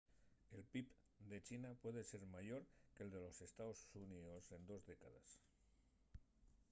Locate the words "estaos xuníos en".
3.47-4.61